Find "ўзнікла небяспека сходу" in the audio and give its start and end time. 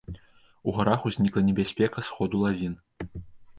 1.09-2.43